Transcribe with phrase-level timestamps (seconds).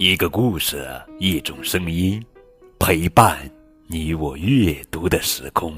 [0.00, 2.24] 一个故事，一种声音，
[2.78, 3.36] 陪伴
[3.88, 5.74] 你我阅读的时空。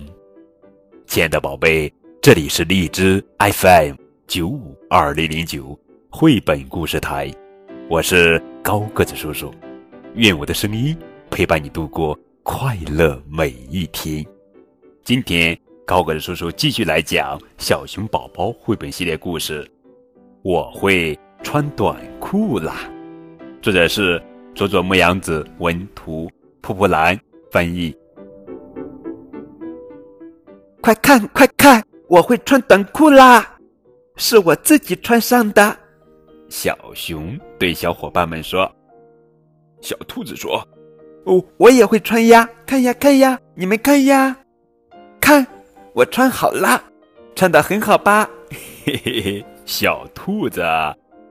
[1.06, 3.94] 亲爱的宝贝，这里是荔枝 FM
[4.26, 5.78] 九五二零零九
[6.10, 7.32] 绘本故事台，
[7.88, 9.50] 我是高个子叔叔。
[10.16, 10.94] 愿我的声音
[11.30, 14.22] 陪伴你度过快乐每一天。
[15.02, 19.66] 今天，高个子叔叔继续来讲《小熊宝宝》绘本系列故事。
[20.42, 22.86] 我会穿短裤啦！
[23.62, 24.20] 作者是
[24.54, 26.30] 佐佐木阳子文图，
[26.62, 27.18] 瀑布兰
[27.50, 27.94] 翻译。
[30.80, 33.58] 快看快看，我会穿短裤啦！
[34.16, 35.76] 是我自己穿上的。
[36.48, 38.70] 小熊对小伙伴们说。
[39.82, 40.66] 小兔子说
[41.24, 42.48] ：“哦，我也会穿呀！
[42.64, 44.34] 看呀看呀，你们看呀，
[45.20, 45.46] 看
[45.92, 46.82] 我穿好啦，
[47.34, 48.26] 穿的很好吧？”
[48.86, 49.44] 嘿嘿嘿。
[49.66, 50.62] 小兔子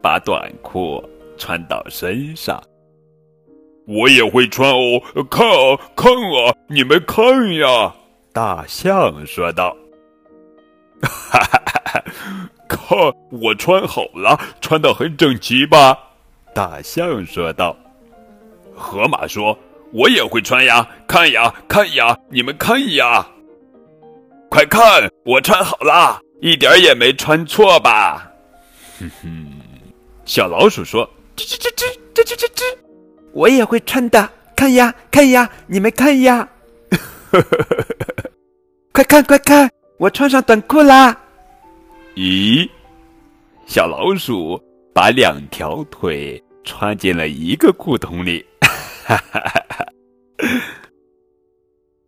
[0.01, 1.03] 把短裤
[1.39, 2.61] 穿到身上，
[3.87, 5.01] 我也会穿哦！
[5.31, 7.91] 看啊，看啊，你们看呀！
[8.31, 9.75] 大象说道
[11.01, 12.03] ：“哈哈哈哈！
[12.67, 12.79] 看
[13.31, 15.97] 我穿好了，穿的很整齐吧？”
[16.53, 17.75] 大象说道。
[18.75, 19.57] 河马说
[19.91, 23.27] ：“我也会穿呀，看呀，看呀，你们看呀！
[24.49, 28.31] 快看，我穿好了，一点也没穿错吧？”
[28.99, 29.49] 哼哼，
[30.25, 32.63] 小老鼠说：“吱吱吱吱吱吱吱吱，
[33.31, 36.47] 我也会穿的，看呀看呀，你们看呀！
[38.91, 41.17] 快看快看，我穿上短裤啦！”
[42.15, 42.69] 咦，
[43.65, 44.61] 小老鼠
[44.93, 48.45] 把两条腿穿进了一个裤筒里。
[49.05, 49.85] 哈哈哈哈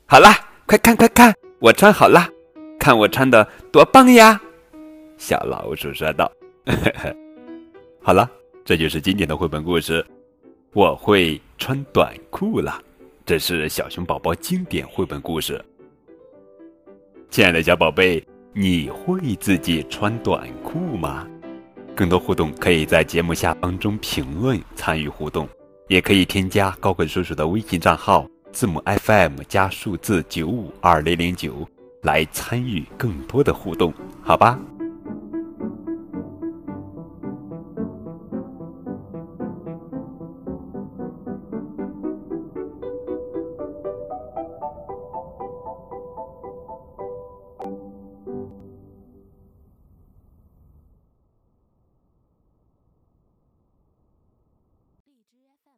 [0.07, 2.27] 好啦，快看快看，我穿好啦，
[2.77, 4.41] 看我穿的多棒呀！
[5.17, 6.29] 小老鼠说道。
[8.03, 8.29] 好了，
[8.63, 10.05] 这就是经典的绘本故事。
[10.73, 12.81] 我会穿短裤了，
[13.25, 15.63] 这是小熊宝宝经典绘本故事。
[17.29, 21.27] 亲爱的小宝贝，你会自己穿短裤吗？
[21.95, 25.49] 更多互动可以在节目下方中评论参与互动，
[25.87, 31.67] 也可以添加高滚叔叔的微信账号字母 FM 加数字九五二零零九
[32.03, 34.57] 来参与更多的互动，好吧？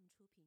[0.10, 0.44] 出品。